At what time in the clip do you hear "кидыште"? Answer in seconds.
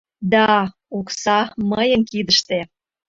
2.09-2.59